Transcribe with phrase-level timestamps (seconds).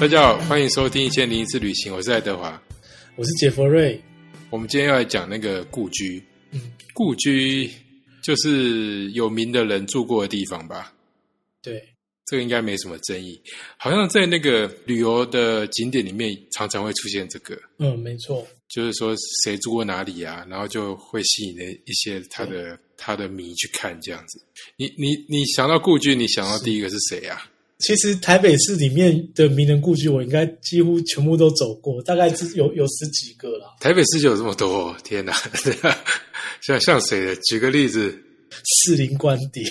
[0.00, 2.62] 大家好，欢迎收听一千零一次旅行，我是爱德华。
[3.16, 4.00] 我是杰佛瑞。
[4.48, 6.22] 我们今天要来讲那个故居，
[6.52, 7.68] 嗯，故居
[8.22, 10.94] 就是有名的人住过的地方吧？
[11.60, 11.82] 对，
[12.26, 13.42] 这个应该没什么争议。
[13.76, 19.12] 好像在那个旅游的景点里面，常常会出现这个，嗯，没错，就是说
[19.42, 24.40] 谁住过哪里啊，然后就会吸引了一些他的他的迷去看这样子。
[24.76, 27.50] 你你你想到故居，你想到第一个是谁啊？
[27.78, 33.76] 其实台北市里面的名人故居，我应该几乎全部都走过，大概是有有十几个了。
[33.80, 35.32] 台北市就有这么多，天哪！
[36.60, 37.36] 像像谁的？
[37.36, 38.10] 举个例子，
[38.64, 39.62] 士林官邸，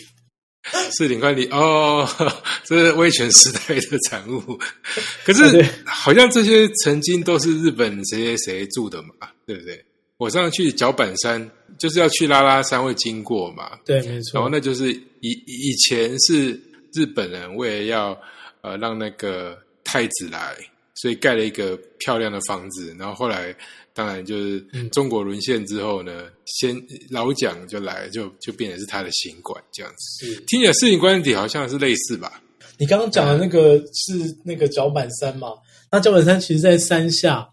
[0.97, 2.07] 士林官邸哦，
[2.63, 4.41] 这是威权时代的产物。
[5.25, 9.09] 可是好像这些曾经都是日本谁谁谁住的嘛，
[9.45, 9.83] 对不对？
[10.17, 11.47] 我上次去脚板山，
[11.77, 16.59] 就是要去拉拉山会经过嘛，对，没错然后，那就是以以前是
[16.97, 18.19] 日本人为了要
[18.61, 20.55] 呃让那个太子来，
[20.95, 22.95] 所以盖了一个漂亮的房子。
[22.97, 23.55] 然后后来
[23.93, 26.75] 当然就是嗯中国沦陷之后呢，先
[27.11, 30.25] 老蒋就来，就就变成是他的行馆这样子。
[30.25, 32.41] 是听起来事情观点好像是类似吧？
[32.79, 35.49] 你刚刚讲的那个是那个脚板山嘛？
[35.91, 37.47] 那脚板山其实在山下，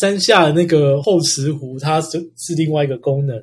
[0.00, 3.36] 山下的那个后池湖，它是是另外一个功能。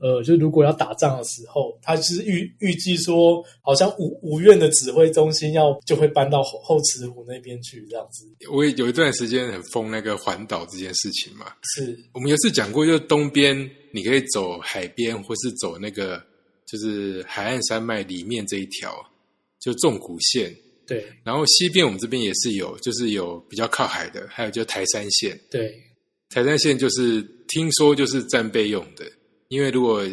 [0.00, 11.52] 呃，就如果要打仗的时候，他是预预计说，好像五五院的指挥中心要就会搬到后后池湖那边去，这样子我也有一段时间很疯那个环岛这件事情嘛。
[11.74, 13.56] 是我们有次讲过，就是东边
[13.92, 16.22] 你可以走海边，或是走那个
[16.66, 18.94] 就是海岸山脉里面这一条，
[19.60, 20.54] 就纵谷线。
[20.86, 25.38] 对然后西边我们这边也是有，就是有比较靠海的，还有就台山线。
[25.48, 25.72] 对，
[26.30, 29.04] 台山线就是听说就是战备用的，
[29.50, 30.06] 因为如果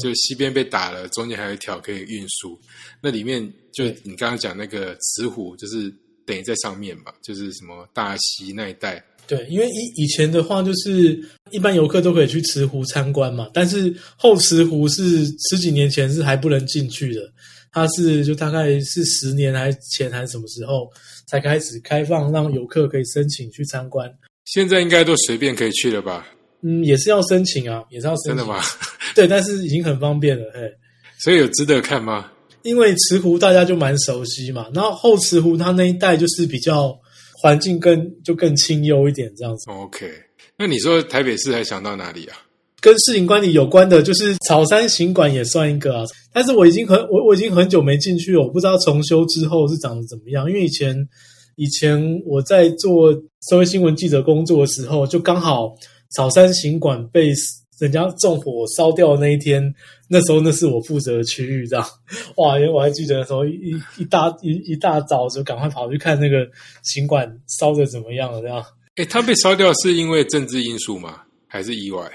[0.00, 2.58] 就西边被打了，中间还有一条可以运输，
[3.00, 3.40] 那里面
[3.72, 5.88] 就你刚刚讲那个慈湖，就是
[6.26, 9.02] 等于在上面嘛，就是什么大溪那一带。
[9.28, 17.32] 对，因为以以前的话，就是一般游客都可以去慈湖参观嘛，但是后慈湖是十几年前是还不能进去的，
[17.70, 20.90] 它是就大概是十年还前还是什么时候
[21.28, 24.12] 才开始开放，让游客可以申请去参观。
[24.46, 26.26] 现在应该都随便可以去了吧？
[26.62, 28.36] 嗯，也是要申请啊，也是要申请。
[28.36, 28.60] 真的吗？？
[29.14, 30.60] 对，但是已经很方便了，嘿。
[31.18, 32.30] 所以有值得看吗？
[32.62, 36.94] 因为慈湖大家就蛮熟悉嘛，然后后慈湖它那一带就是比较
[37.40, 39.70] 环境更就更清幽一点这样子。
[39.70, 40.06] OK，
[40.58, 42.36] 那你说台北市还想到哪里啊？
[42.82, 46.04] 跟市井管理有关的，就是草山行馆也算一个啊。
[46.32, 50.48] 但是我已经很我我已经很久没进去了，我不知道重修之后是长得怎么样。
[50.48, 50.96] 因为以前
[51.56, 53.12] 以前我在做
[53.48, 55.74] 社会新闻记者工作的时候，就刚好
[56.10, 57.32] 草山行馆被
[57.78, 59.74] 人家纵火烧掉的那一天，
[60.08, 61.86] 那时候那是我负责的区域，这样
[62.36, 62.58] 哇！
[62.58, 66.46] 因为我还记得那时候一一一大一一大早就赶快跑去看那个
[66.82, 68.62] 行馆烧的怎么样了，这样。
[68.96, 71.22] 诶，它被烧掉是因为政治因素吗？
[71.46, 72.10] 还是意外？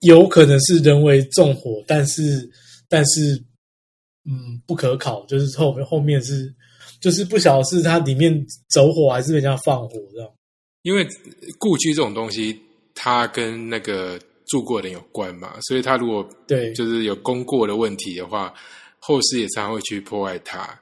[0.00, 2.48] 有可能是人为纵火，但是
[2.88, 3.42] 但是
[4.26, 6.54] 嗯不可考，就是后面后面是
[7.00, 10.30] 就是不晓得是它里面走火还是人家放火这样。
[10.82, 11.06] 因为
[11.58, 12.60] 故居这种东西，
[12.94, 18.52] 它跟那个住过的人有关嘛，所以他如果对，就是有功过的问题的话，
[18.98, 20.78] 后世也常常会去破坏他。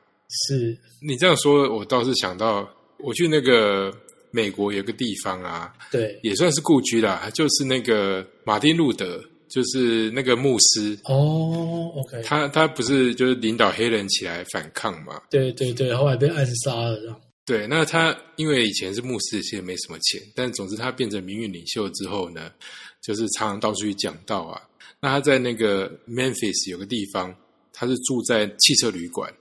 [0.49, 2.69] 是你这样说，我倒是想到，
[2.99, 3.93] 我去那个
[4.31, 15.21] 美国有个地方啊，对也算是故居啦，就是那个马丁路德，就是那个牧师，哦，OK，他他不是就是领导黑人起来反抗嘛？
[15.31, 17.21] 对对对，后来被暗杀了这样。
[17.45, 22.53] 对，那他因为以前是牧师，现在没什么钱，但总之他变成民运领袖之后呢，
[23.03, 24.63] 就是常常到处去讲道啊。
[25.01, 27.35] 那他在那个 Memphis 有个地方，
[27.73, 29.33] 他是住在汽车旅馆，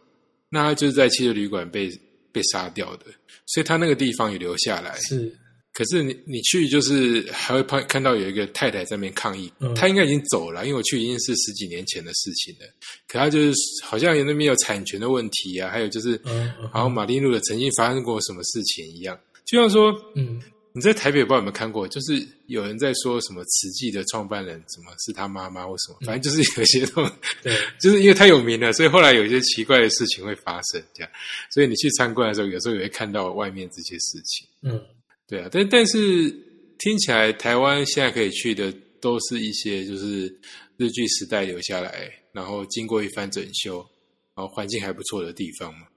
[0.50, 1.92] 那他就是在汽车旅馆被
[2.32, 3.06] 被杀掉的，
[3.46, 4.98] 所以他那个地方也留下来。
[5.02, 5.38] 是
[5.74, 9.74] 可是你你去就是还会碰看到有一个太太在那边抗议，嗯。
[9.74, 12.66] 她应该已经走了，因为我去已经是十几年前的事情了。
[13.08, 20.42] 可她就是好像有那边有产权的问题啊，还有就是，嗯嗯好像马丁路德曾经发生过什么事情一样，就像说嗯，
[20.74, 27.14] 你在台北不知道有没有看过，就是有人在说什么慈济的创办人什么是他妈妈或什么，反正就是有一些东西，
[27.44, 31.10] 对， 就是因为太有名了，所以后来有一些奇怪的事情会发生，这样，
[31.50, 34.46] 所以你去参观的时候，有时候也会看到外面这些事情。
[34.64, 34.82] 嗯
[35.32, 36.30] 对啊，但但是
[36.78, 38.70] 听起来台湾现在可以去的
[39.00, 40.28] 都是一些就是
[40.76, 43.78] 日据时代留下来，然后经过一番整修，
[44.36, 45.88] 然后环境还不错的地方嘛。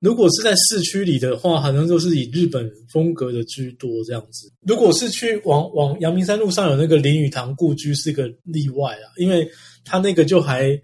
[0.00, 4.52] 如果是在市区里的话，好像都是以日本风格的居多这样子。
[4.66, 9.50] 如果是去往往阳明山路上有那个林语堂故居是个例外啊，因为
[9.82, 10.78] 它那个就还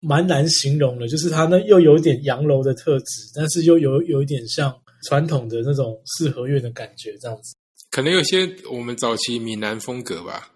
[0.00, 7.54] 蛮难形容的，就是它那又有一点洋楼的特质，但是又有有一点像传统的那种四合院的感觉，这样子。
[7.90, 10.52] 可能有些我们早期闽南风格吧。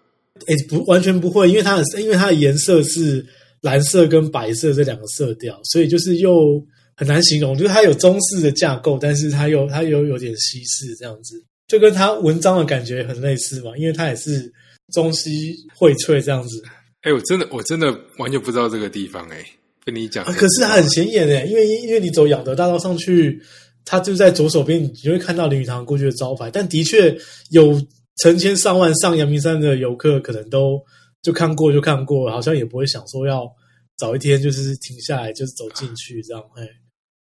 [0.47, 3.25] 哎，不，完全不会，因为它的因为它的颜色是
[3.61, 6.63] 蓝色跟白色这两个色调，所以就是又
[6.95, 11.35] 很难形容，就是它有中式的架构，但是它又它又有点西式这样子，
[11.67, 14.51] 就跟它文章的感觉很类似嘛，因为它也是
[14.93, 16.63] 中西荟萃这样子。
[17.01, 19.45] 哎，我真的我真的完全不知道这个地方哎，
[19.83, 23.41] 跟你讲，可是它很显眼哎，因为因为你走养德大道上去，
[23.85, 27.17] 他就在左手边，你就会看到林语堂故居的招牌，但的确
[27.49, 27.81] 有。
[28.21, 30.79] 成千上万上阳明山的游客，可能都
[31.23, 33.49] 就看过就看过，好像也不会想说要
[33.97, 36.43] 早一天就是停下来，就是走进去这样。
[36.55, 36.67] 哎，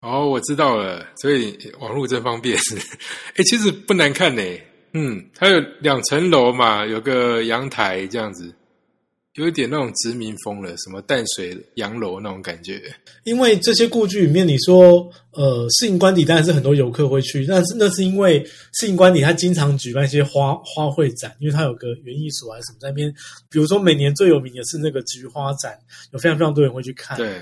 [0.01, 2.57] 哦，我知道了，所以网络真方便。
[3.35, 4.41] 哎，其实不难看呢。
[4.93, 8.51] 嗯，它有两层楼嘛，有个阳台这样子。
[9.35, 12.81] 有一点那种殖民风了，什么淡水洋楼那种感觉。
[13.23, 23.09] 因为这些故居里面，你说，呃，市营官邸当然是很多游客会去，但是那是因为市营官邸它经常举办一些花花卉展，因为它有个园艺所还是什么在那边。
[23.49, 25.77] 比如说每年最有名的是那个菊花展，
[26.11, 27.15] 有非常非常多人会去看。
[27.15, 27.41] 对。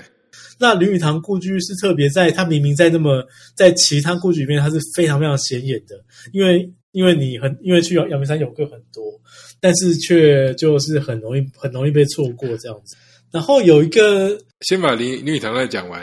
[0.60, 3.26] 那林语堂故居是特别在，它明明在那么
[3.56, 5.96] 在其他故居里面，它是非常非常显眼的，
[6.32, 9.20] 因为因为你很因为去阳阳明山游客很多。
[9.62, 12.96] 但是却就是很容易很容易被错过这样子。
[13.30, 16.00] 然后有一个，先把林林语堂再讲完。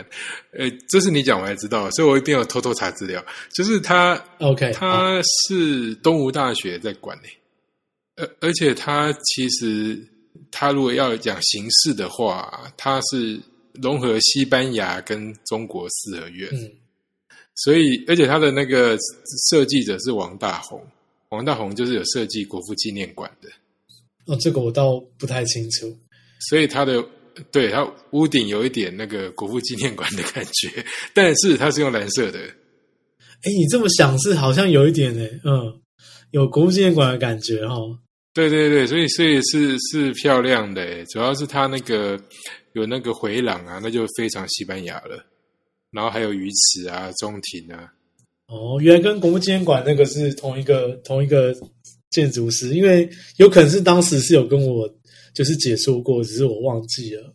[0.52, 3.26] 呃，这是你讲完才知道，所以我一定要偷偷查资料。
[3.56, 7.30] 就是他，OK，他是东吴大学在管理，
[8.16, 10.00] 而而且他其实
[10.52, 13.42] 他如果要讲形式的话，他是
[13.82, 16.48] 融合西班牙跟中国四合院。
[16.54, 16.72] 嗯，
[17.58, 18.98] 所以而且他的那个
[19.50, 20.82] 设计者是王大红。
[21.30, 23.50] 王大红就是有设计国父纪念馆的，
[24.28, 25.94] 哦，这个我倒不太清楚。
[26.50, 27.06] 所以他的
[27.52, 32.40] 对他屋顶有一点那个国父纪念馆的感觉， 但是它是用蓝色的。
[32.40, 35.82] 哎，你这么想是好像有一点呢，嗯，
[36.32, 37.76] 有国父纪念馆的感觉哈。
[38.34, 42.18] 对对对，所以所以是是漂亮的，主要是它那个
[42.72, 45.26] 有那个回廊啊，那就非常西班牙了。
[45.92, 47.94] 然后还有鱼池啊、中庭啊。
[48.48, 51.54] 哦，原来跟国父纪念馆那个是同一个同一个
[52.12, 54.90] 建筑师，因为有可能是当时是有跟我
[55.34, 57.34] 就是解说过，只是我忘记了。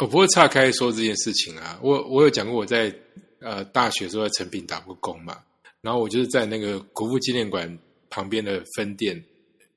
[0.00, 2.92] 我不会岔开说这件事情啊，我我有讲过我在
[3.40, 5.38] 呃大学时候在成品打过工嘛，
[5.80, 7.78] 然后我就是在那个国父纪念馆
[8.10, 9.22] 旁边的分店，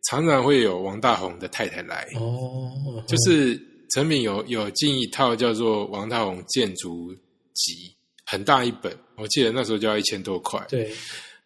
[0.09, 3.55] 常常会有王大红的太太来哦，就是
[3.91, 7.13] 成品有有进一套叫做王大红建筑
[7.53, 7.94] 集。
[8.25, 10.66] 很大一本，我记得那时候就要一千多块。
[10.69, 10.92] 对，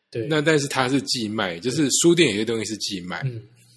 [0.10, 0.26] 对。
[0.28, 3.24] 那但是它是寄卖，就是书店有些东西是寄卖，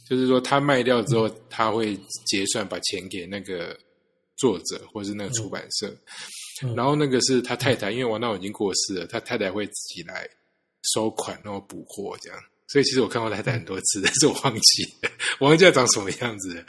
[0.09, 3.77] 就是说他卖掉之后，他会结算，把钱给那个
[4.37, 5.95] 作者或者是那个出版社。
[6.77, 10.29] 然后那个是他太太，因为王道已经过世了，他太太会自己来
[10.95, 12.39] 收款，然后补货这样。
[12.69, 14.85] 所以其实我看过太太很多次，但是我忘记，
[15.41, 16.65] 忘记长什么样子。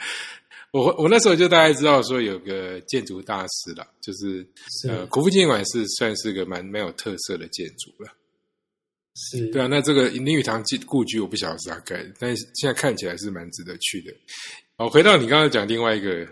[0.74, 4.44] 我我那时候就大概知道说有个建筑大师了，就是
[4.88, 8.10] 呃国父纪念馆是算是个蛮蛮有特色的建筑了。
[9.14, 14.12] 是对啊，那这个林语堂故居我不晓得是他盖，但是现在看起来是蛮值得去的。
[14.76, 16.26] 好，回到你刚刚讲另外一个，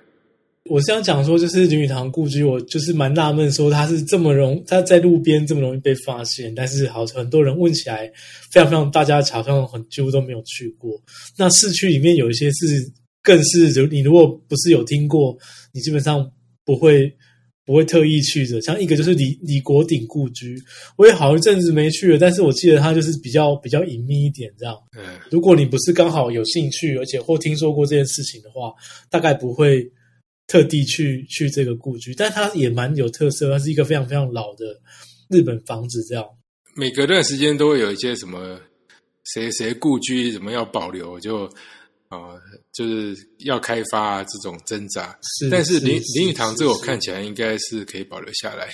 [0.65, 8.11] 我是想讲说，就是林语堂故居，我就是蛮纳闷，说它是这么容它在路边这么容易被发现，但是好很多人问起来
[8.51, 11.01] 非常非常，大家好像很几乎都没有去过。
[11.39, 12.93] 那市区里面有一些是。
[13.22, 15.38] 更是，如你如果不是有听过，
[15.72, 16.29] 你基本上
[16.64, 17.14] 不会
[17.64, 18.60] 不会特意去的。
[18.60, 20.60] 像一个就是李李国鼎故居，
[20.96, 24.76] 我也好一阵子没去了，但是我记得它就是比较比较隐秘一点这样。
[24.98, 28.72] 嗯，如果你不是刚好有兴趣，而且或听说过这件事情的话，
[29.08, 29.88] 大概不会
[30.48, 32.12] 特地去去这个故居。
[32.17, 34.81] 但它也蛮有特色，它是一个非常非常老的
[35.29, 36.24] 日本房子这样。
[36.74, 38.60] 每隔段时间都会有一些什么
[39.32, 41.48] 谁谁故居什么要保留就。
[42.13, 42.39] 啊，
[42.75, 45.19] 就是要开发这种挣扎，
[45.51, 48.69] 但是林林语堂这个我看起来应该是可以保留下来。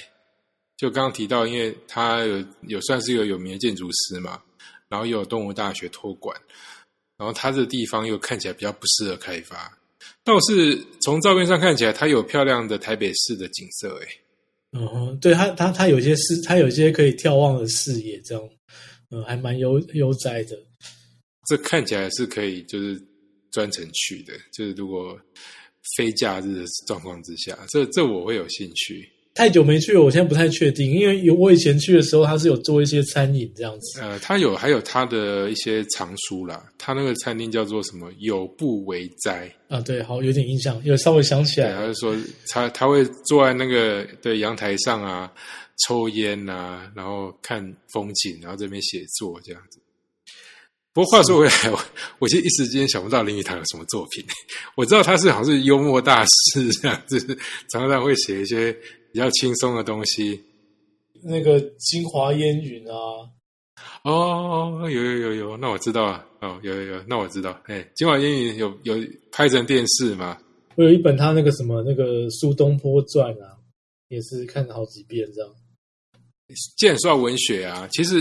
[0.77, 4.43] 就刚刚提到，因为他有有算是一个有名的建筑师嘛，
[4.89, 6.37] 然后又有动物大学托管，
[7.17, 9.73] 然后他这地方又看起来比较不适合开发。
[10.25, 14.09] 倒是从照片上看起来，它有漂亮的台北市的景色，诶，
[14.73, 18.43] 嗯，对他他他有些视，他有些可以眺望的视野，这样，
[19.13, 20.59] 嗯，还蛮悠悠哉的。
[21.49, 23.01] 这看起来是可以，就是。
[23.51, 25.19] 专程去的，就是如果
[25.97, 29.09] 非假日的状况之下，这这我会有兴趣。
[29.35, 34.01] 太久没去了，我现在不太确定，因为有我以前去的时候，他是有做一些餐饮这样子。
[34.01, 41.73] 呃，他有还有他的一些藏书啦，他那个餐厅叫做什么“有不为斋啊，对，好，有点印象，有稍微想起”，来。
[41.73, 42.17] 他就说
[42.49, 45.33] 他他会坐在那个的阳台上啊，
[45.87, 47.63] 抽烟啊，然后看
[47.93, 49.79] 风景，然后这边写作这样子。
[50.99, 51.79] 不过话说回来，我
[52.19, 54.25] 我其实一时间想不到林语堂有什么作品。
[54.77, 57.21] 我知道他是好像是幽默大师这样子，
[57.71, 58.73] 常常会写一些
[59.13, 60.43] 比较轻松的东西。
[61.23, 63.31] 那个京华烟云啊，
[64.03, 67.57] 哦，有有有有，那我知道啊，哦，有有有，那我知道。
[67.67, 68.97] 哎，京华烟云有有
[69.31, 70.37] 拍成电视吗？
[70.75, 73.55] 我有一本他那个什么那个苏东坡传啊，
[74.09, 75.55] 也是看了好几遍这样。
[76.77, 78.19] 既然说到文学啊，其实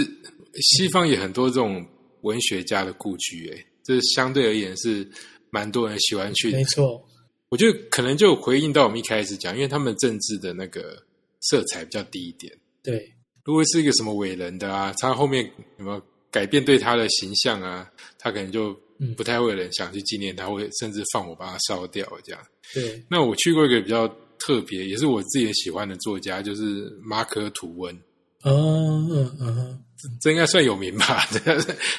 [0.62, 1.84] 西方也很多这种。
[2.28, 5.10] 文学家的故居，哎，这相对而言是
[5.50, 6.58] 蛮多人喜欢去的。
[6.58, 7.02] 没错，
[7.50, 11.02] 我觉得可能就回应到我们一开始讲，因为他们政治的那个
[11.42, 12.54] 色彩比较低一点。
[12.84, 13.12] 对，
[13.46, 17.90] 如果是一个什么伟人的啊，他后面有没有改变对他的形象啊？
[18.20, 18.78] 他可能就
[19.16, 22.42] 不太会有人想去纪念他，会甚至放火把他烧掉这样。
[22.74, 24.08] 对，那我去过一个比较
[24.38, 27.96] 特别，也是我自己喜欢的作家，就是马可吐温。
[28.44, 29.84] 嗯嗯嗯。
[30.20, 31.28] 这应该算有名吧？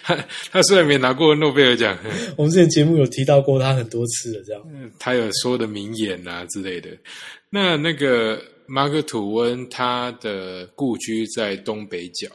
[0.05, 0.15] 他
[0.53, 1.99] 他虽然没拿过诺贝尔奖，
[2.39, 4.45] 我们之前节目有提到过他很多次了。
[4.45, 4.63] 这样，
[4.99, 6.91] 他有说的名言啊之类的。
[7.51, 12.29] 那那个马克吐温，他的故居在东北角，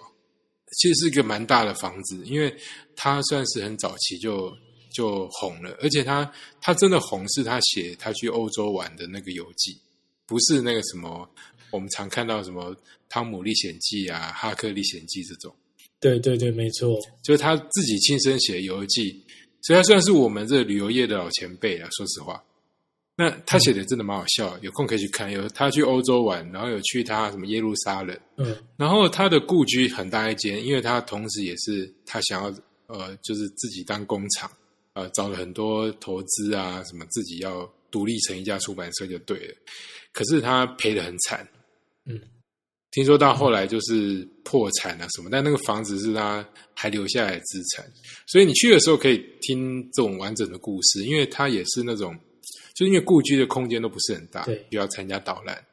[0.79, 2.53] 其实是一个蛮大的房子，因为
[2.95, 4.51] 他算是很早期就
[4.93, 6.29] 就红了，而且他
[6.61, 9.77] 他真的红是他写他去欧洲玩的那个游记，
[10.27, 11.29] 不是那个什么。
[11.73, 12.71] 我们常看到什么
[13.09, 15.53] 《汤姆历险记》啊，《哈克历险记》这种，
[15.99, 19.19] 对对对，没错，就是他自己亲身写的游记，
[19.63, 21.89] 所以他算是我们这旅游业的老前辈了。
[21.97, 22.43] 说实话，
[23.15, 25.31] 那他写的真的蛮好笑，有空可以去看。
[25.31, 32.53] 有他去欧洲玩，然后有去他什么耶路撒冷，嗯，然后他的故居很大一间，因为他同时也是他想要
[32.85, 34.51] 呃，就是自己当工厂，
[34.93, 39.55] 呃，找了很多投资啊，什么自己要独立成一家出版社就对了。
[40.11, 41.47] 可是他赔的很惨。
[42.05, 42.19] 嗯，
[42.91, 47.85] 听说到后来就是破产啊什么，但那个房子是他还留下来的资产，
[48.27, 52.17] 所以你去的时候可以听这种完整的故事，因为他也是那种，
[52.75, 55.63] 就因为故居的空间都不是很大，对，要参加导览，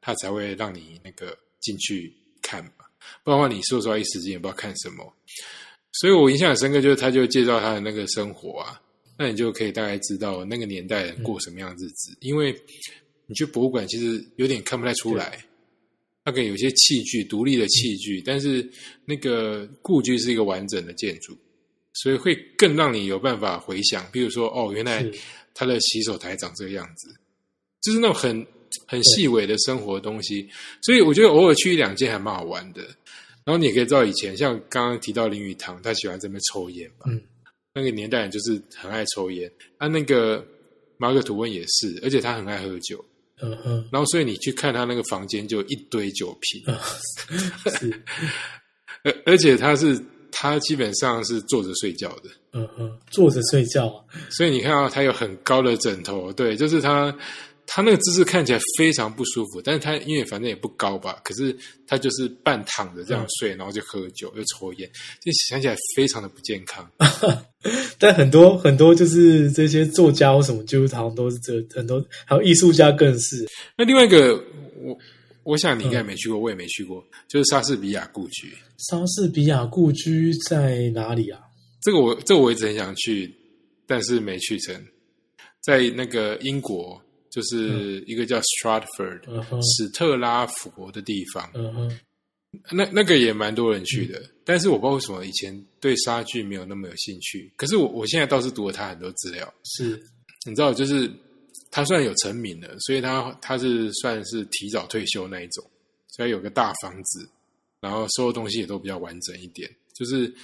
[0.00, 2.12] 他才会让你那个进去
[2.42, 2.84] 看嘛，
[3.22, 5.14] 不然的话你说实话一时间也不知道看什么，
[5.92, 8.80] 所以我印象很深刻，就是他就介绍他的那个生活啊，
[9.16, 12.54] 那你就可以大概知道那个年代人过什么样的日子，因为
[13.26, 15.38] 你去博物馆其实有点看不太出来。
[16.26, 18.68] 它可以有些器具，独立的器具，但是
[19.04, 21.38] 那个故居是一个完整的建筑，
[21.94, 24.04] 所以会更让你有办法回想。
[24.10, 25.08] 比如说，哦，原来
[25.54, 27.14] 它的洗手台长这个样子，
[27.80, 28.44] 就是那种很
[28.88, 30.48] 很细微的生活东西。
[30.82, 32.82] 所以我觉得偶尔去一两间还蛮好玩的。
[33.44, 37.06] 然后你也可以知道，以前像刚刚提到林语堂，他喜欢这边抽烟嘛？
[37.08, 37.22] 嗯，
[37.72, 39.48] 那个年代人就是很爱抽烟。
[39.78, 40.44] 啊，那个
[40.96, 43.04] 马克吐温也是，而且他很爱喝酒。
[43.42, 46.62] 嗯哼，然后所以你去看他那个房间，就一堆酒瓶，
[49.04, 50.00] 而而且他是
[50.32, 57.16] 他基本上是坐着睡觉的，嗯哼，坐着睡觉，所以你看到他有很高的枕头，对，就是他。
[57.66, 61.54] 他那个姿势看起来非常不舒服，但是他因为反正也不高吧，可是
[61.86, 64.88] 他就是半躺着这样睡，然后就喝酒又抽烟，
[65.20, 66.88] 就想起来非常的不健康。
[67.98, 73.44] 但很多很多就是这些作家或什么，就好像都是这很多，还有艺术家更是。
[73.76, 74.34] 那另外一个，
[74.80, 74.96] 我
[75.42, 78.52] 我想你应该没去过，我也没去过，就是莎士比亚故居。
[78.78, 81.40] 莎士比亚故居在哪里啊？
[81.82, 83.34] 这个我这个我一直很想去，
[83.86, 84.80] 但是没去成，
[85.64, 87.02] 在那个英国。
[87.36, 89.20] 就是一个叫 Stratford
[89.76, 91.52] 史特拉佛的地方，
[92.72, 97.52] 那那个也蛮多人去的，但是我不知道为什么以前对莎剧没有那么有兴趣。
[97.54, 100.02] 可是我我现在倒是读了他很多资料，是。
[100.46, 101.12] 你知道，就是
[101.70, 105.62] 他虽然有成名了，所以他他是算是提早退休那一种，
[106.08, 107.28] 所以有个大房子，
[107.82, 110.34] 然后所有东西也都比较完整一点，就是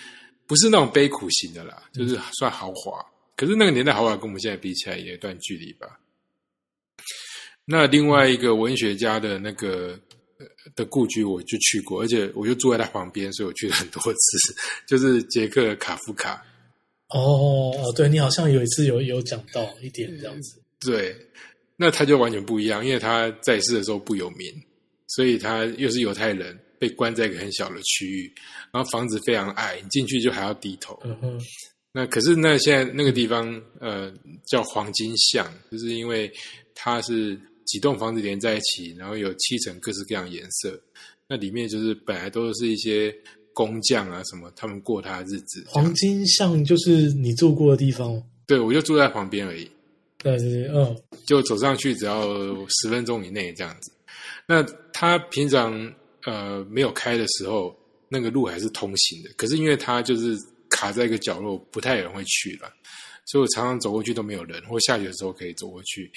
[0.46, 3.02] 不是那种悲苦型的啦，就是算豪华。
[3.34, 5.98] 可是那个年代豪华跟我们现在比起来，也一段距离吧。
[7.64, 9.98] 那另外一个文学家的那个
[10.74, 14.54] 的故居，我就去过，而且我就住在他旁边，所以我去了很多次。
[14.86, 16.44] 就是捷克卡夫卡。
[17.08, 20.60] 哦哦，对你好像有一次有有讲到一点这样子。
[20.80, 21.16] 对，
[21.76, 24.52] 那他就完全不一样，因为他在世的时候不有名，
[25.06, 28.34] 所以他又是犹太人，被关在一个很小的区域，
[28.72, 31.00] 然后房子非常矮，你进去就还要低头。
[31.04, 31.40] 嗯哼。
[31.92, 34.12] 那可是那现在那个地方呃
[34.46, 36.28] 叫黄金巷，就是因为
[36.74, 37.38] 它是。
[37.66, 40.80] 几栋房子连在一起，然后有七层各式各样颜色。
[41.28, 43.14] 那里面就是本来都是一些
[43.54, 45.64] 工匠啊什么，他们过他的日子。
[45.66, 49.70] 黄金巷就是你住过的地方，对，我就住在旁边而已。
[50.18, 52.28] 对对对，嗯，就走上去只要
[52.68, 53.90] 十分钟以内这样子。
[54.46, 55.92] 那他平常
[56.24, 57.74] 呃没有开的时候，
[58.08, 59.30] 那个路还是通行的。
[59.36, 60.36] 可是因为他就是
[60.68, 62.70] 卡在一个角落，不太有人会去了，
[63.26, 66.12] 所以我常常走过去都没有人，或下雨的时候可以走过去，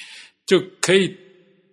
[0.46, 1.16] 就可以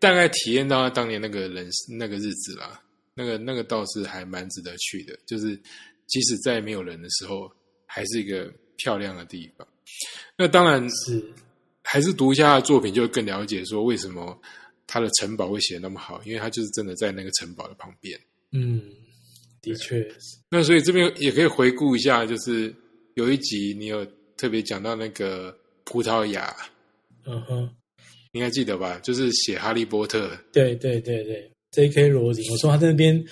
[0.03, 1.67] 大概体验到他当年那个人
[1.99, 2.83] 那个日子啦。
[3.15, 5.57] 那个那个倒是还蛮值得去的，就是
[6.07, 7.51] 即使在没有人的时候，
[7.87, 9.67] 还是一个漂亮的地方。
[10.37, 11.33] 那当然是。
[11.85, 14.41] 还是读一下他的作品，就更了解说为什么
[14.87, 18.19] 他的城堡会写的那么好，因为他就是真的在那个城堡的旁边。
[18.53, 18.81] 嗯，
[19.61, 20.09] 的确。
[20.49, 22.73] 那所以这边也可以回顾一下，就是
[23.15, 24.07] 有一集你有
[24.37, 25.55] 特别讲到那个
[25.85, 26.55] 葡萄牙。
[27.27, 27.75] 嗯哼，
[28.33, 28.99] 你还记得吧？
[29.03, 30.27] 就是写《哈利波特》。
[30.53, 32.09] 对对对对，J.K.
[32.09, 33.23] 罗琳，我说他在那边，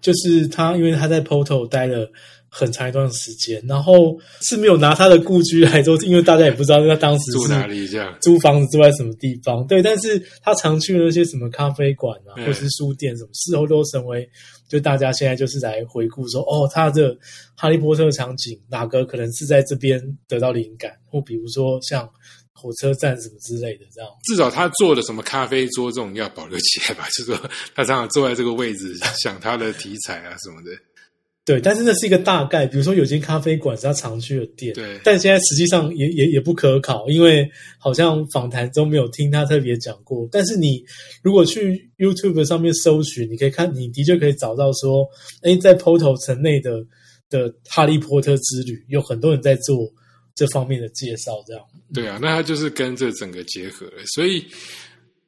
[0.00, 2.10] 就是他，因为他在 Porto 待了。
[2.48, 9.66] 很长一段时间，然后是没有拿他的故居来做，因为大家也不知道他当时住哪里，这样租房子住在什么地方。
[9.66, 14.26] 对，但是他常去那些什么咖啡馆啊，或是书店，什么事后都成为
[14.68, 17.14] 就大家现在就是来回顾说，哦，他的
[17.56, 22.08] 哈利波特场景哪个可能是在这边得到灵感，或比如说像
[22.56, 24.10] 火车站什么之类的这样。
[24.24, 30.70] 至少他坐的什么咖啡桌这种要保留起来吧， 就是说他常常坐在这个位置想他的题材啊什么的。
[31.44, 34.98] 对，但是那是一个大概，比如说有间咖啡馆是他常去的店，对。
[35.04, 37.48] 但现在实际上也也也不可考，因为
[37.78, 40.28] 好像访谈中没有听他特别讲过。
[40.32, 40.84] 但是你
[41.22, 45.06] 如果去 YouTube 上面搜寻，你可以看，你的确可以找到说，
[45.42, 46.84] 哎，在 Porto 城内的
[47.30, 49.88] 的哈利波特之旅，有很多人在做
[50.36, 51.64] 这方面的介绍，这样。
[51.92, 54.44] 对啊，那它就是跟这整个结合，所以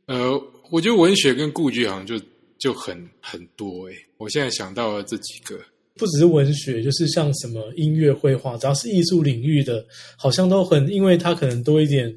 [0.06, 2.20] 呃，我觉得文学跟故居好像就
[2.58, 5.58] 就很很多哎，我现在想到了这几个。
[5.96, 9.84] 不只是文学，就是像什么音乐、绘画，只要是艺术领域的，
[10.16, 12.14] 好像都很，因为它可能多一点，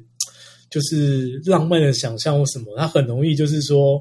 [0.70, 3.94] 就是浪漫的想象或什么，它很容易就是说，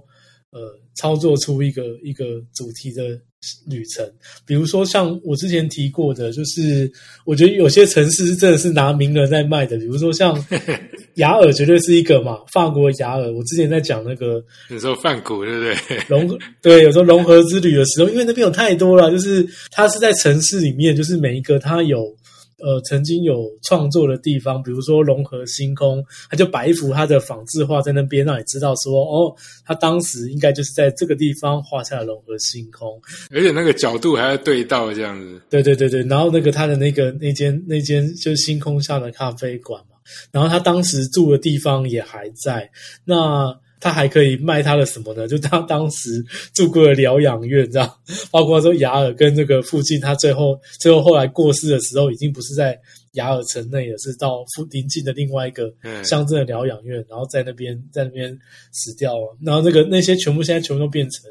[0.51, 3.19] 呃，操作出一个一个主题的。
[3.67, 4.07] 旅程，
[4.45, 6.91] 比如说像我之前提过的，就是
[7.25, 10.38] 我觉得有些城市是真的是拿名额在卖的，比如说像
[11.15, 13.32] 雅尔，绝对是一个嘛，法国雅尔。
[13.32, 15.97] 我之前在讲那个，有时候泛古对不对？
[16.08, 22.15] 融对，有时候融合之旅的时候，因为那边有太多了，就是它是在城市里面，就是每一个它有。
[22.62, 35.41] 呃，曾经有创作的地方，比如说融合星空，他就摆一幅他的仿制画在那边，让你知道说，哦，他当时应该就是在这个地方画下了融合星空，而且那个角度还要对到这样子。
[35.50, 39.97] 对对对对，然后那个他的那个那间那间就是星空下的咖啡馆嘛，
[40.32, 42.69] 然后他当时住的地方也还在
[43.06, 43.56] 那。
[43.82, 45.28] 他还可以卖他的什么呢？
[45.28, 47.94] 就他当时住过的疗养院，这样，
[48.32, 52.80] 包括说雅尔跟这个附近，他最后最后后来过世的时候，已经不是在
[53.13, 55.74] 雅尔城内了，是到附邻近的另外一个
[56.06, 58.38] 乡镇的疗养院，然后在那边在那边
[58.72, 59.36] 死掉了。
[59.44, 61.30] 然后那个那些全部现在全部都变成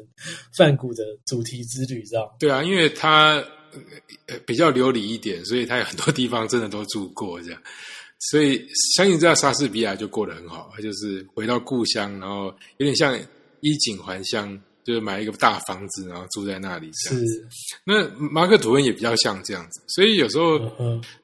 [0.55, 2.27] 梵谷的主题之旅，这样。
[2.37, 3.43] 对啊，因为他
[4.45, 7.59] 比较流离一点，所以他有很多地方真的都住过这样。
[8.29, 8.63] 所以，
[8.95, 13.19] 相信这样莎士比亚就过得很好，他就是回到故乡，然后有点像
[13.61, 17.47] 衣锦还乡，就是买一个大房子，然后住在那里这样子。
[17.83, 20.59] 那马克吐温也比较像这样子，所以有时候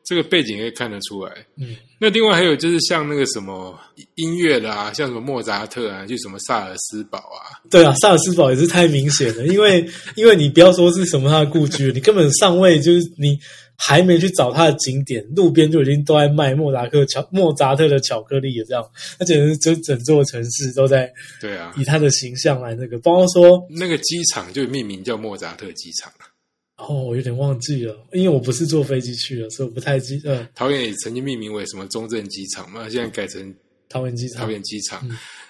[0.03, 1.31] 这个背景可以看得出来。
[1.57, 3.79] 嗯，那另外还有就是像那个什么
[4.15, 7.61] 音乐啦，像什么莫扎特啊，就什么萨尔斯堡啊。
[7.69, 13.39] 对啊，萨尔斯堡也是太明显了，因为因为你不要说是什么他的故居，你根本上位就是你。
[13.77, 18.83] 还没去找他的景点，路边就已经都在卖莫扎克巧莫扎特的巧克力了，这样，
[19.19, 26.11] 而且是整整座城市都在对啊，以他的形象来那个，包括说那个机场就命名叫莫扎特机场
[26.77, 30.47] 哦，我有点忘记了，因为我不是坐飞机去的，所以我不太记得。
[30.53, 33.53] 桃园也曾经命名为什么中正机场嘛，现在改成
[33.89, 34.41] 桃园机场。
[34.41, 35.07] 桃园机场，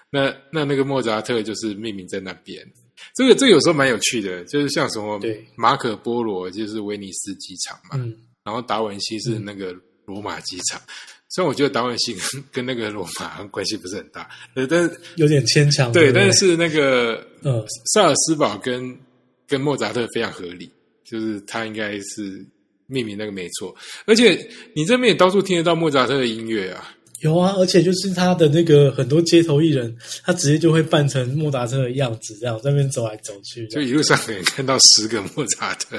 [0.09, 2.65] 那那那个莫扎特就是命名在那边。
[3.15, 5.19] 这个这个有时候蛮有趣的，就是像什么
[5.55, 8.03] 马可波罗就是威尼斯机场嘛，
[8.43, 10.81] 然后达文西是那个罗马机场。
[11.29, 15.91] 虽然我觉得达文西跟跟那个罗马 关系不是很大，呃，但是有点牵强。
[15.91, 18.97] 对，但是那个呃，萨尔斯堡跟
[19.45, 20.71] 跟莫扎特非常合理，
[21.03, 22.45] 就是他应该是
[22.85, 23.75] 命名那个没错。
[24.05, 26.93] 而且你这边也到处听得到莫扎特的音乐啊。
[27.21, 33.67] 有啊，而且就是他的那个很多街头艺人，他直接就会扮成莫扎特的样子，这样在那边走来走去。
[33.67, 35.97] 就一路上可以看到十个莫扎特，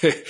[0.00, 0.24] 对，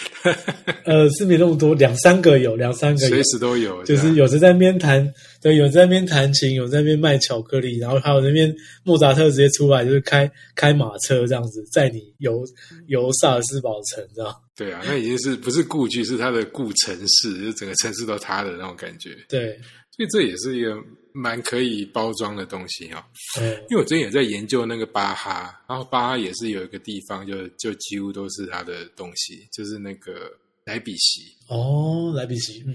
[0.84, 3.84] 呃，是没那么多，两三个有，两三个，随时都有。
[3.84, 12.42] 就是有的在那边弹对，有在那边弹琴，有在那边卖巧克力，然后还有那边莫扎特直接出来，就是开开马车这样子载你游
[12.86, 14.34] 游萨尔斯堡城，这样。
[14.54, 19.16] 对啊，那已经是不是故居，是他的故城市，就整个城市都他的那种感觉。
[19.28, 19.58] 对，
[19.96, 20.76] 所以这也是一个
[21.12, 23.04] 蛮可以包装的东西哦。
[23.40, 30.30] 嗯因为我最近也在研究那个巴哈，然后巴哈也是有一个地方就就几乎都是他的东西，就是那个
[30.64, 31.22] 莱比锡。
[31.48, 32.74] 哦，莱比锡，嗯，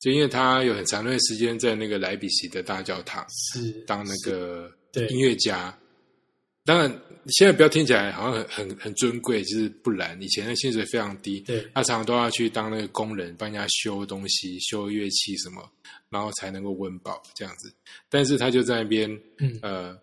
[0.00, 5.76] 就因为他有很长一段时间在那个莱比锡的大教堂是当那个对音乐家。
[6.64, 10.20] 当然，现在不要听起来好像很很很尊贵，就是不然。
[10.20, 15.66] 以前的薪水非常低，对他常常都要去当那个工人，帮人家修东西、修乐器什么，
[16.10, 17.72] 然后才能够温饱这样子。
[18.08, 19.98] 但是他就在那边，嗯呃，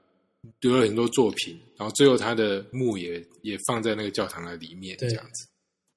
[0.61, 5.47] 留了很多作品，然后最后他的墓也也放在那个教堂的里面这样子。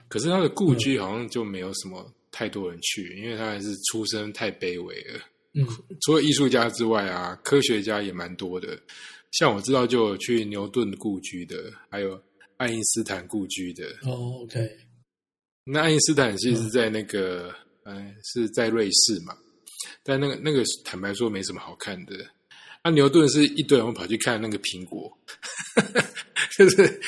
[0.08, 5.20] 可是他的故居好像就没有什么太多人去，因为他还是出身太卑微了。
[5.54, 5.66] 嗯
[6.02, 8.78] 除了艺术家之外啊，科学家也蛮多的。
[9.32, 12.18] 像我知道，就有去牛顿故居的，还有
[12.56, 13.84] 爱因斯坦故居的。
[14.02, 14.70] 哦，OK，
[15.64, 19.36] 那爱因斯坦其实是在那个，嗯、是在瑞士嘛，
[20.02, 22.14] 但那个那个坦白说没什么好看的。
[22.82, 25.12] 啊，牛顿是一堆人跑去看那个苹果，
[26.56, 27.00] 就是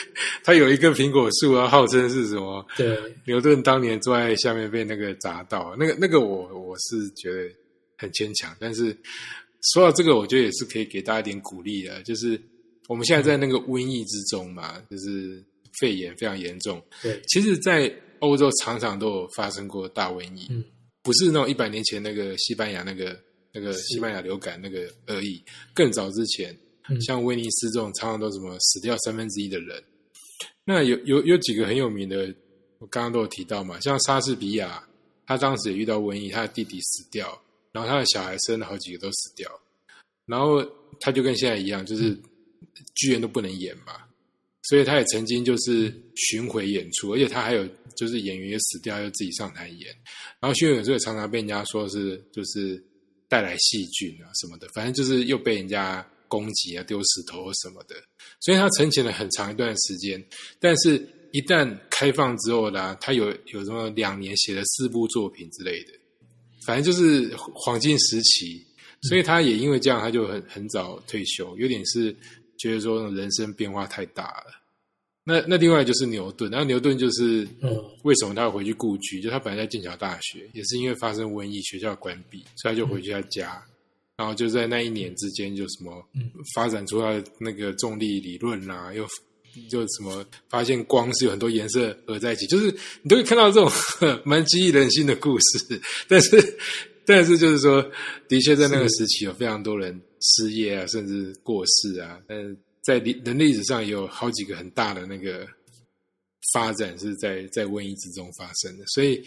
[0.42, 2.66] 他有一个苹果树啊，号称是什么？
[2.76, 7.48] 对，牛顿当年坐在下面被那个砸到，那个那个我我是觉得
[7.96, 8.54] 很牵强。
[8.58, 8.86] 但是
[9.72, 12.40] 说到这个，我觉得也是可以给大家一点鼓励的，就是
[12.88, 15.40] 我们现在在那个瘟疫之中嘛，就是
[15.78, 16.82] 肺炎非常严重。
[17.00, 20.64] 对，其实，在欧洲常常都有发生过大瘟疫，嗯
[21.02, 23.18] 不是那种一百年前那个西班牙那个
[23.52, 25.42] 那个西班牙流感那个恶意，
[25.74, 26.56] 更早之前，
[26.88, 27.00] 嗯。
[27.00, 29.82] 像威尼斯这种常常都什么死掉三分之一的人。
[30.64, 32.32] 那有有有几个很有名的，
[32.78, 34.86] 我刚刚都有提到嘛，像莎士比亚，
[35.26, 37.40] 他当时也遇到瘟疫，他的弟弟死掉，
[37.72, 39.50] 然后他的小孩生了好几个都死掉，
[40.26, 40.64] 然后
[41.00, 42.16] 他就跟现在一样，就是
[42.94, 44.00] 剧院都不能演嘛，
[44.62, 49.94] 所以他也曾经就是巡回演出，而且他还有就是演员也死掉，又自己上台演，
[50.40, 52.82] 然后巡回演出也常常被人家说是就是
[53.28, 57.96] 带来细菌啊什么的，反正就是又被人家攻击啊、丢石头啊什么的，
[58.40, 60.22] 所以他沉潜了很长一段时间。
[60.58, 60.96] 但是，
[61.32, 65.92] 一旦开放之后呢，他有有什么两年写了四部作品之类的，
[66.64, 68.64] 反正就是黄金时期。
[69.02, 72.14] 所以他也因为这样，他就很很早退休，有点是
[72.60, 74.60] 觉得说人生变化太大了。
[75.24, 77.70] 那那另外就是牛顿，然后牛顿就是嗯
[78.04, 79.20] 为什么他要回去故居？
[79.20, 83.62] 就他本来在剑桥大学，也是因为发生瘟疫，学校关闭，所以他就回去他家。
[84.16, 89.06] 然后就在那一年之间，就什么嗯发展出他的那个重力理论啦、又
[89.68, 92.66] 就什么发现光是有很多颜色合在一起，就是
[93.02, 93.70] 你都会看到这种
[94.24, 95.80] 蛮激励人心的故事。
[96.06, 96.58] 但是，
[97.10, 97.82] 但是就是说，
[98.28, 102.20] 的确在那个时期有非常多人失业啊，甚至过世啊。
[102.26, 105.46] 但是在历人历史上也有好几个很大的那个
[106.52, 109.22] 发展是在在瘟疫之中发生的，所以。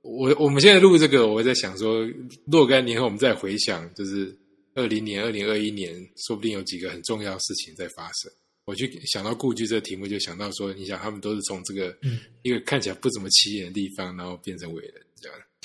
[0.00, 2.08] 我我们现在录这个，我在想说，
[2.50, 4.34] 若干年后我们再回想，就是
[4.72, 8.32] 二零年、二零二一年，说不定有几个很重要的事情在发生。
[8.64, 14.94] 我去想到故居这个题目，就想到说，你想他们都是从这个嗯一个看起来不怎么起眼的地方，然后变成伟人，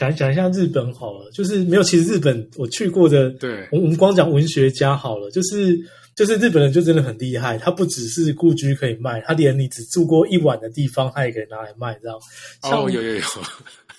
[0.09, 5.77] 讲讲一下日本好了，就是没有，其实日本我去过的，对我我们光讲文学家好了，就是
[6.15, 12.17] 就是日本人就真的很厉害，他不只是故居可以卖，他连你只住过一晚的地方，他也可以拿来卖，这样。
[12.63, 13.21] 像哦，有有有，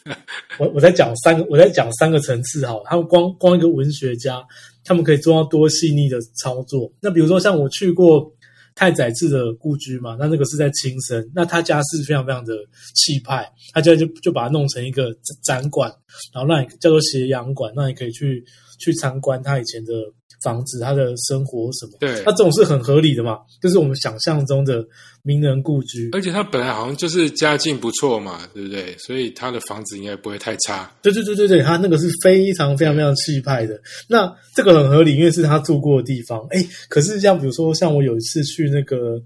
[0.59, 4.43] 我我在讲三个，我在讲三个层次哈，他们光光一个文学家，
[4.85, 6.91] 他们可以做到多细腻的操作。
[7.01, 8.29] 那比如说像我去过
[8.75, 12.55] 太宰治的故居嘛，那那个是在青森，那他家是非常非常的
[12.95, 15.93] 气派，他家就就把它弄成一个展馆，
[16.33, 18.45] 然后让你叫做斜阳馆，让你可以去
[18.79, 19.93] 去参观他以前的
[20.43, 21.93] 房子、他的生活什么。
[22.01, 24.85] 对那，这种是很合理的嘛，就是我们想象中的
[25.23, 26.11] 名人故居。
[26.13, 28.97] 而且他本来好像就是家境不错嘛，对不对？
[28.99, 30.91] 所以他的房子应该不会太差。
[31.03, 33.81] 对对对对对，他那个是非常非常非常气派的。
[34.09, 36.45] 那这个很合理，因为是他住过的地方。
[36.51, 39.21] 哎，可是像比如说，像我有一次去那个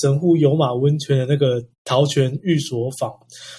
[0.00, 3.10] 神户有马温泉的那个陶泉寓所坊，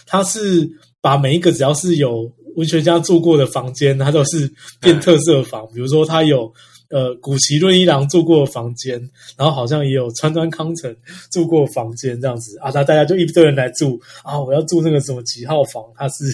[0.05, 0.69] 他是
[1.01, 5.65] 把每一个只要是有文学家住过的房间，它都是变特色房。
[5.73, 6.51] 比如说，他有
[6.89, 8.99] 呃古奇润一郎住过的房间，
[9.37, 10.95] 然后好像也有川端康成
[11.31, 12.71] 住过房间这样子啊。
[12.73, 16.25] 那大家就一堆人来住啊，我要住那个什么几号房，他是。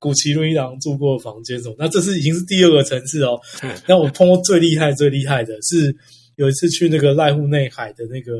[0.00, 1.76] 古奇伦一郎住过的房间什么？
[1.78, 3.40] 那这是已经是第二个层次哦。
[3.86, 5.96] 那我碰过最厉害、最厉害的是
[6.34, 8.32] 有一次去那个濑户内海的那个，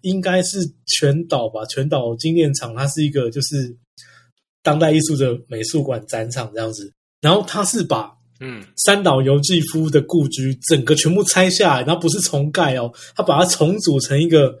[0.00, 3.72] 应该是全岛吧，全岛纪念场，它是一个就是
[4.64, 6.92] 当代艺术的美术馆展场这样子。
[7.20, 14.58] 然后他是把嗯，三岛由纪夫的故居整个全部拆下来，然后不是重盖哦，他把它重组成一个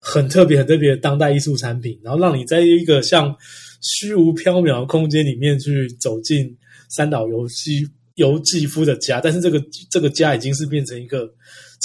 [0.00, 3.34] 很特别、很特别的当代艺术产品，然后让你在一个像
[3.80, 6.56] 虚无缥缈的空间里面去走进
[6.88, 11.28] 三岛由纪由纪夫的家，但是这个这个家已经是变成一个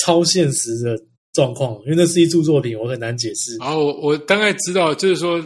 [0.04, 0.98] 超现实的
[1.34, 3.58] 状况，因为那是一组作品，我很难解释。
[3.58, 5.44] 然后我我大概知道，就是说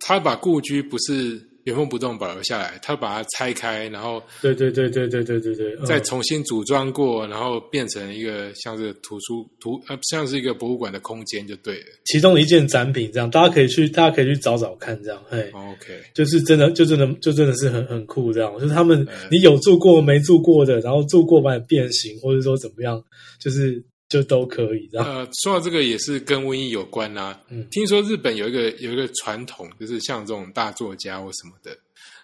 [0.00, 11.86] 他把故居不是原封不动保留下来，他把它拆开，然后对对对对对对对对，嗯再重新组装过，然后变成一个像是图书图呃像是一个博物馆的空间就对了。
[12.06, 15.50] 其中一件展品，这样大家可以去，大家可以去找找看，这样，嘿。
[15.52, 18.50] OK，就是真的，就真的，就真的是很很酷，这样。
[18.58, 23.04] 就是他们呃，你有住过没住过的，然后住过把你变形，或者说怎么样，
[23.38, 25.06] 就是就都可以这样。
[25.06, 31.76] 呃，说到这个也是跟瘟疫有关啦、嗯听说日本有一个有一个传统，就是像这种大作家或什么的，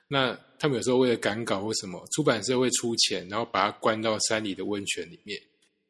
[0.08, 5.38] 那他们有时候为了赶稿或什么，出版社会出钱，然后把它关到山里的温泉里面，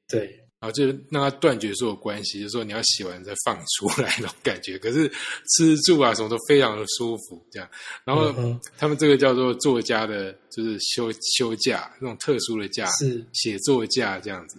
[0.08, 0.22] 对，
[0.58, 4.76] 然后就让他断绝所有关系，就说你要洗完再放出来那种感觉。
[4.80, 5.08] 可是
[5.56, 7.68] 吃住啊什么都非常的舒服，这样。
[8.04, 8.34] 然后
[8.76, 14.58] 他们这个叫做作家的，就是休休假那种特殊的假，是，写作假这样子。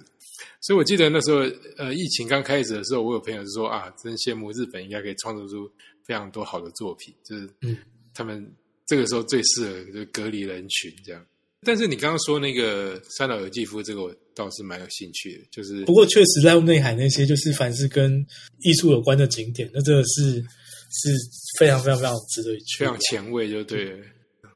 [0.66, 1.42] 所以我记得那时候，
[1.78, 5.70] 呃，疫情刚开始的时候，我有朋友就说啊，真羡慕日本应该可以创作出
[6.04, 7.78] 非常多好的作品，就是嗯
[8.16, 8.52] 他们
[8.88, 11.24] 这个时候最适合就是隔离人群这样。
[11.62, 18.26] 但是你刚刚说那个三岛由纪夫，这个我倒是蛮有兴趣的，就是不过确实在内海那些，就是凡是跟
[18.62, 21.16] 艺术有关的景点，那真的是是
[21.60, 23.98] 非常非常非常值得一去，非常前卫，就对了。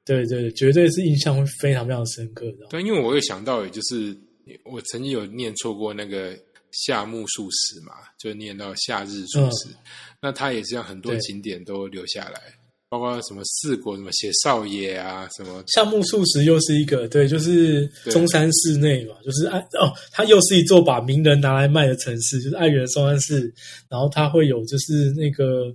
[0.06, 2.66] 对对对，绝对是印象会非常非常深刻的。
[2.68, 4.16] 对，因为我有想到，也就是
[4.64, 6.38] 我曾经有念错过那个
[6.72, 9.76] 夏目漱石嘛，就念到夏日漱石，
[10.22, 12.42] 那他也是让很多景点都留下来，
[12.90, 23.54] 包括什么四国什么写少爷啊，什么夏目漱石又是一个对，就是中山市内嘛，就是爱哦，它又是一座把名人拿来卖的城市，就是爱媛中山市，
[23.90, 25.74] 然后它会有就是那个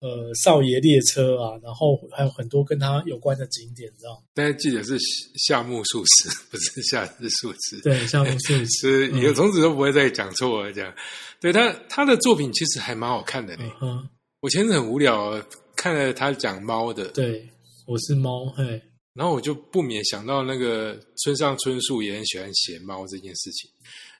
[0.00, 4.98] 呃少爷列车啊，然后还有很多跟它有关的景点，这样但是记得是
[5.36, 7.80] 夏目漱石， 不是夏日漱石。
[7.82, 10.72] 对，夏目漱石， 是以后从此都不会再讲错了。
[10.72, 10.94] 这样，
[11.40, 13.70] 对他他的作品其实还蛮好看的呢。
[13.82, 14.08] 嗯，
[14.40, 15.38] 我前阵很无聊，
[15.76, 17.46] 看了他讲猫的，对，
[17.86, 18.80] 我是猫，嘿，
[19.12, 23.70] 然后我就不免想到那个村上春树也很喜欢写猫这件事情。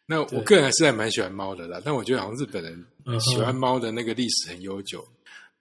[0.07, 5.07] 那我个人还是还蛮喜欢猫的啦，但我觉得好像日本人喜欢猫的那个历史很悠久，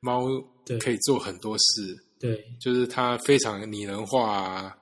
[0.02, 0.26] 猫
[0.80, 4.78] 可以做很多事，对，就是它非常拟人化啊，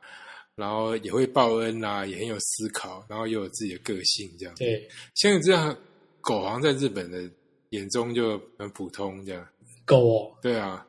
[0.55, 4.53] 然后也会报恩啊，也很有思考，然后又有自己的个性这样。
[4.55, 5.75] 对，像这样
[6.21, 7.19] 狗好像在日本的
[7.69, 9.47] 眼中就很普通这样。
[9.85, 10.85] 狗哦，对啊，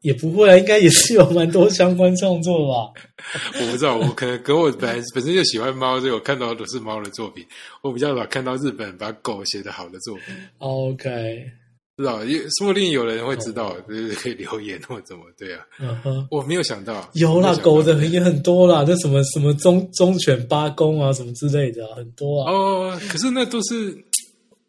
[0.00, 3.02] 也不会啊，应该也是有蛮多相关创作吧。
[3.60, 7.46] 我不知道，我可能跟我本来本身就喜欢猫，所以我看到的都是猫的作品。
[7.82, 11.67] 我比较少看到日本把狗写的好的作品，OK，不
[11.98, 15.24] 知道，也说不定有人会知道，就是可以留言或怎么。
[15.36, 16.26] 对啊，嗯哼。
[16.30, 22.52] 我没有想到，有啦，有狗的也很多啦，那什么什么忠忠犬八公啊，什么之类的啊、很多啊。
[22.52, 23.96] 哦，可是那都是，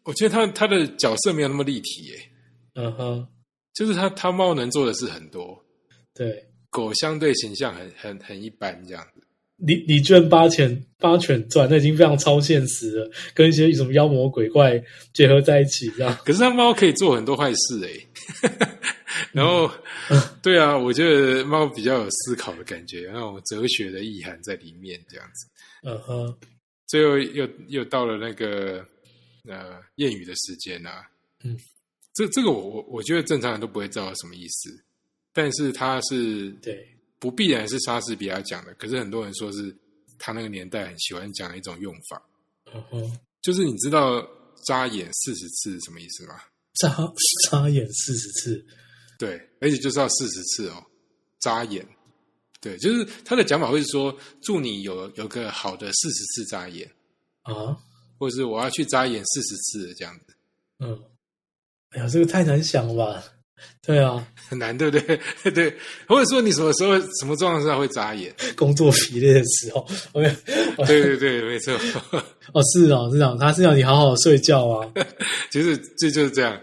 [0.02, 2.14] 我觉得他他的角色没有那么立体耶，
[2.74, 3.26] 嗯哼，
[3.74, 5.56] 就是他他猫能做的事很多，
[6.12, 9.22] 对，狗相对形象很很很一般这样子。
[9.60, 16.16] 李李卷八犬八犬传那已经非常超现实了，跟一些什么妖魔鬼怪结合在一起，这样。
[16.24, 18.06] 可是它猫可以做很多坏事诶，
[19.32, 19.70] 然后，
[20.42, 25.46] 对啊，我觉得猫比较有思考的感觉，那种哲学的意涵在里面，这样子。
[25.82, 26.36] 嗯哼，
[26.86, 28.84] 最后又又到了那个
[29.48, 31.08] 呃谚语的时间啊，
[31.44, 31.56] 嗯，
[32.14, 34.70] 这这个我我我觉得正常人都不会知道什么意思，
[35.32, 36.86] 但是它是对，
[37.20, 39.72] 不必然是莎士比亚讲的，可是很多人说是
[40.18, 42.20] 他那个年代很喜欢讲的一种用法，
[42.74, 44.26] 嗯哼，就是你知道
[44.66, 46.40] 眨眼四十次是什么意思吗？
[46.74, 46.88] 眨
[47.48, 48.64] 眨眼四十次，
[49.18, 50.82] 对，而且就是要四十次哦，
[51.38, 51.86] 眨眼。
[52.60, 56.86] 对，就是他的讲法会是说，祝你有有个好的四十次眨眼，
[57.42, 57.76] 啊，
[58.18, 60.34] 或者是我要去眨眼四十次这样子，
[60.78, 61.02] 嗯，
[61.90, 63.24] 哎呀，这个太难想了吧？
[63.82, 65.18] 对啊，很难，对不对？
[65.52, 65.74] 对，
[66.06, 68.34] 或者说你什么时候什么状况下会眨眼？
[68.56, 70.36] 工作疲累的时候，OK，
[70.86, 71.74] 对对对，没错，
[72.52, 74.92] 哦，是哦，是这样，他是要你好好睡觉啊，
[75.50, 76.60] 其实这就是这样。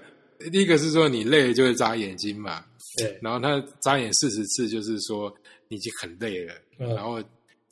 [0.51, 2.63] 第一个是说你累了就会眨眼睛嘛，
[2.99, 5.33] 对，然后他眨眼四十次，就是说
[5.67, 7.19] 你已经很累了，嗯然后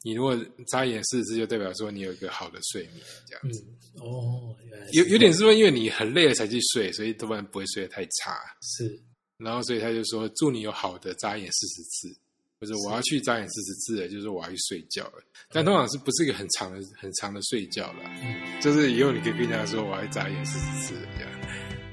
[0.04, 0.36] 你如果
[0.68, 2.96] 眨眼四十次，就代表说你有一个好的睡眠，
[3.28, 3.64] 这样嗯子。，
[4.02, 8.36] 哦，原来是有有点是说，因为你很累了才去睡，所以多半不会睡得太差。
[8.62, 9.00] 是，
[9.38, 12.16] 然后所以他就说，祝你有好的眨眼四十次。
[12.58, 15.22] 或者我要去眨眼四十次了，就是我要去睡觉了。
[15.52, 18.00] 但通常是不是一个很长的、很长的睡觉了？
[18.24, 21.32] 嗯就是以后你可以跟人家说我要眨眼四十次这样。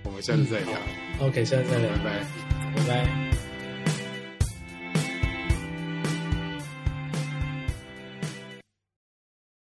[0.05, 0.81] 我们下次再聊
[1.21, 2.77] ，OK，下次再聊拜，拜。
[2.77, 3.42] 拜拜。